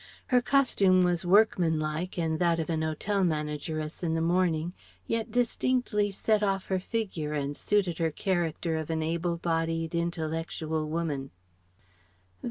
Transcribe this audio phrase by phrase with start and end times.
[0.29, 4.73] Her costume was workmanlike and that of an hotel manageress in the morning;
[5.05, 10.89] yet distinctly set off her figure and suited her character of an able bodied, intellectual
[10.89, 11.29] woman.